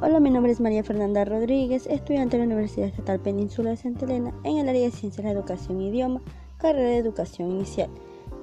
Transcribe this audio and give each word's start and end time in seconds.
Hola, 0.00 0.20
mi 0.20 0.30
nombre 0.30 0.52
es 0.52 0.60
María 0.60 0.84
Fernanda 0.84 1.24
Rodríguez, 1.24 1.88
estudiante 1.88 2.36
de 2.36 2.44
la 2.44 2.46
Universidad 2.46 2.86
Estatal 2.86 3.18
Península 3.18 3.70
de 3.70 3.76
Santa 3.76 4.04
Elena 4.04 4.32
en 4.44 4.58
el 4.58 4.68
área 4.68 4.84
de 4.84 4.92
Ciencias 4.92 5.16
de 5.16 5.24
la 5.24 5.32
Educación 5.32 5.80
e 5.80 5.88
Idioma, 5.88 6.20
carrera 6.56 6.90
de 6.90 6.98
Educación 6.98 7.50
Inicial. 7.50 7.90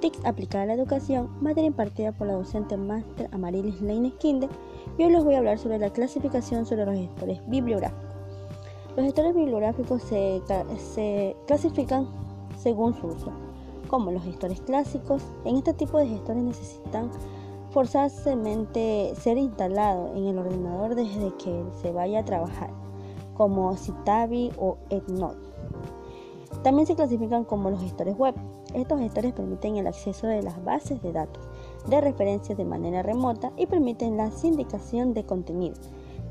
TICS 0.01 0.25
aplicada 0.25 0.65
a 0.65 0.67
la 0.67 0.73
educación, 0.73 1.29
materia 1.39 1.67
impartida 1.67 2.11
por 2.11 2.27
la 2.27 2.33
docente 2.33 2.75
máster 2.75 3.29
Amarilis 3.31 3.79
Leines 3.79 4.15
Quinde, 4.15 4.49
y 4.97 5.03
hoy 5.05 5.13
les 5.13 5.23
voy 5.23 5.35
a 5.35 5.37
hablar 5.37 5.57
sobre 5.57 5.79
la 5.79 5.91
clasificación 5.91 6.65
sobre 6.65 6.85
los 6.85 6.95
gestores 6.95 7.39
bibliográficos. 7.47 8.03
Los 8.97 9.05
gestores 9.05 9.33
bibliográficos 9.33 10.01
se, 10.03 10.41
se 10.77 11.37
clasifican 11.47 12.09
según 12.57 12.95
su 12.95 13.07
uso, 13.07 13.31
como 13.87 14.11
los 14.11 14.25
gestores 14.25 14.59
clásicos. 14.59 15.23
En 15.45 15.55
este 15.55 15.71
tipo 15.73 15.99
de 15.99 16.07
gestores 16.07 16.43
necesitan 16.43 17.11
forzosamente 17.75 19.13
ser 19.17 19.37
instalado 19.37 20.15
en 20.15 20.27
el 20.27 20.37
ordenador 20.39 20.95
desde 20.95 21.35
que 21.35 21.61
se 21.81 21.91
vaya 21.91 22.21
a 22.21 22.23
trabajar, 22.25 22.69
como 23.33 23.75
Citavi 23.75 24.53
o 24.57 24.77
EndNote. 24.89 25.49
También 26.63 26.87
se 26.87 26.95
clasifican 26.95 27.43
como 27.43 27.69
los 27.69 27.81
gestores 27.81 28.17
web. 28.17 28.33
Estos 28.73 29.01
gestores 29.01 29.33
permiten 29.33 29.75
el 29.75 29.87
acceso 29.87 30.25
de 30.25 30.41
las 30.41 30.63
bases 30.63 31.01
de 31.01 31.11
datos 31.11 31.43
de 31.89 31.99
referencia 31.99 32.55
de 32.55 32.63
manera 32.63 33.03
remota 33.03 33.51
y 33.57 33.65
permiten 33.65 34.15
la 34.15 34.31
sindicación 34.31 35.13
de 35.13 35.25
contenido, 35.25 35.75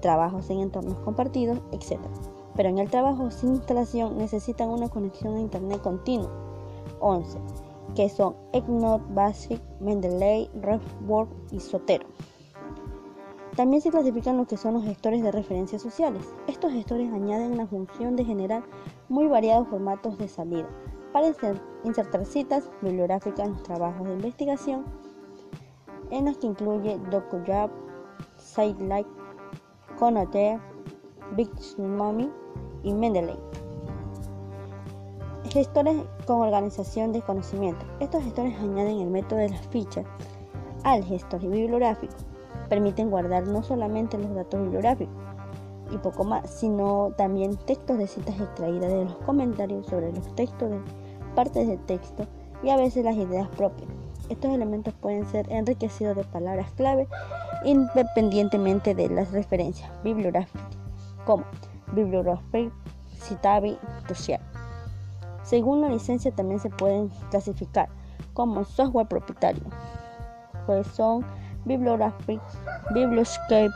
trabajos 0.01 0.49
en 0.49 0.61
entornos 0.61 0.99
compartidos, 1.01 1.59
etc. 1.73 2.01
Pero 2.57 2.71
en 2.71 2.79
el 2.79 2.89
trabajo 2.89 3.31
sin 3.31 3.57
instalación 3.57 4.17
necesitan 4.17 4.71
una 4.71 4.89
conexión 4.89 5.37
a 5.37 5.41
Internet 5.41 5.83
continua. 5.83 6.31
11 7.01 7.39
que 7.95 8.09
son 8.09 8.35
Basic, 9.15 9.61
Mendeley, 9.81 10.51
RefWork 10.61 11.31
y 11.53 11.61
Sotero. 11.61 12.07
También 13.57 13.81
se 13.81 13.91
clasifican 13.91 14.37
lo 14.37 14.47
que 14.47 14.57
son 14.57 14.75
los 14.75 14.85
gestores 14.85 15.23
de 15.23 15.31
referencias 15.31 15.81
sociales. 15.81 16.35
Estos 16.49 16.73
gestores 16.73 17.13
añaden 17.13 17.57
la 17.57 17.69
función 17.69 18.17
de 18.17 18.25
generar 18.25 18.65
muy 19.09 19.27
variados 19.29 19.69
formatos 19.69 20.19
de 20.19 20.27
salida 20.27 20.69
para 21.13 21.33
insertar 21.85 22.27
citas 22.27 22.69
bibliográficas 22.83 23.47
en 23.47 23.53
los 23.53 23.63
trabajos 23.63 24.09
de 24.09 24.15
investigación, 24.15 24.85
en 26.11 26.25
las 26.25 26.37
que 26.39 26.49
incluye 26.49 26.99
DocuJab, 27.11 27.71
SiteLight, 28.37 29.07
Conater, 29.99 30.59
Big 31.37 31.51
Mommy 31.79 32.29
y 32.83 32.93
Mendeley. 32.93 33.39
Gestores 35.55 36.03
con 36.27 36.41
organización 36.41 37.13
de 37.13 37.23
conocimiento. 37.23 37.87
Estos 38.01 38.25
gestores 38.25 38.59
añaden 38.59 38.99
el 38.99 39.09
método 39.09 39.39
de 39.39 39.51
las 39.51 39.65
fichas 39.69 40.05
al 40.83 41.05
gestor 41.05 41.43
bibliográfico. 41.43 42.13
Permiten 42.69 43.09
guardar 43.09 43.47
no 43.47 43.63
solamente 43.63 44.19
los 44.19 44.35
datos 44.35 44.61
bibliográficos 44.61 45.15
y 45.93 45.99
poco 45.99 46.25
más, 46.25 46.51
sino 46.51 47.13
también 47.17 47.55
textos 47.55 47.99
de 47.99 48.09
citas 48.09 48.35
extraídas 48.41 48.91
de 48.91 49.05
los 49.05 49.15
comentarios 49.19 49.87
sobre 49.87 50.13
los 50.13 50.35
textos 50.35 50.73
partes 51.37 51.69
de 51.69 51.77
texto 51.77 52.27
y 52.65 52.71
a 52.71 52.77
veces 52.77 53.05
las 53.05 53.15
ideas 53.15 53.47
propias. 53.51 53.89
Estos 54.29 54.53
elementos 54.53 54.93
pueden 54.95 55.25
ser 55.25 55.49
enriquecidos 55.53 56.17
de 56.17 56.25
palabras 56.25 56.73
clave 56.73 57.07
independientemente 57.65 58.97
de 58.97 59.09
las 59.09 59.31
referencias 59.31 59.89
bibliográficas, 60.03 60.67
como 61.25 61.45
bibliography, 61.93 62.73
citavi, 63.21 63.79
social. 64.09 64.41
Según 65.45 65.83
la 65.83 65.91
licencia 65.91 66.33
también 66.33 66.59
se 66.59 66.71
pueden 66.71 67.09
clasificar 67.31 67.89
como 68.33 68.65
software 68.65 69.07
propietario, 69.07 69.63
pues 70.67 70.87
son 70.89 71.25
Bibliographic, 71.65 72.41
Biblioscape, 72.93 73.71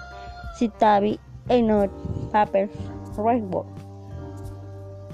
Citavi, 0.56 1.20
EndNote, 1.48 1.92
Paper, 2.32 2.70
Redboard. 3.16 3.66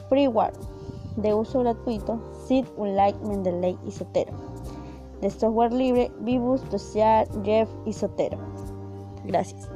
Freeware, 0.09 0.55
de 1.17 1.35
uso 1.35 1.61
gratuito, 1.61 2.21
Sid, 2.47 2.67
Unlike, 2.77 3.19
Mendeley 3.27 3.79
y 3.85 3.91
Sotero. 3.91 4.33
De 5.21 5.31
software 5.31 5.73
libre, 5.73 6.13
Vibus, 6.21 6.69
Dossier, 6.71 7.27
Jeff 7.43 7.69
y 7.85 7.93
Sotero. 7.93 8.39
Gracias. 9.25 9.69